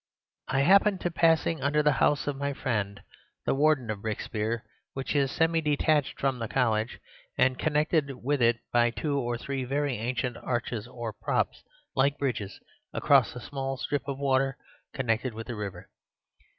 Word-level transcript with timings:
Hi 0.49 0.61
happened 0.61 0.99
to 1.01 1.11
passing 1.11 1.61
under 1.61 1.83
the 1.83 1.91
house 2.01 2.25
of 2.25 2.35
my 2.35 2.53
friend 2.53 3.03
the 3.45 3.53
Warden 3.53 3.91
of 3.91 3.99
Brikespeare, 4.01 4.63
which 4.93 5.15
is 5.15 5.31
semi 5.31 5.61
detached 5.61 6.19
from 6.19 6.39
the 6.39 6.47
College 6.47 6.97
and 7.37 7.59
connected 7.59 8.09
with 8.23 8.41
it 8.41 8.57
by 8.73 8.89
two 8.89 9.19
or 9.19 9.37
three 9.37 9.63
very 9.63 9.95
ancient 9.99 10.37
arches 10.37 10.87
or 10.87 11.13
props, 11.13 11.61
like 11.95 12.17
bridges, 12.17 12.59
across 12.93 13.35
a 13.35 13.39
small 13.39 13.77
strip 13.77 14.07
of 14.07 14.17
water 14.17 14.57
connected 14.95 15.35
with 15.35 15.45
the 15.45 15.55
river. 15.55 15.87